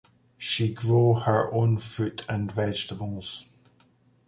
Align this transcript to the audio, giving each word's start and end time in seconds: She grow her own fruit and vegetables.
She 0.39 0.73
grow 0.73 1.13
her 1.13 1.53
own 1.53 1.77
fruit 1.77 2.25
and 2.27 2.51
vegetables. 2.51 3.47